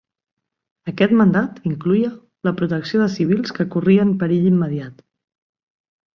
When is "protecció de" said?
2.63-3.11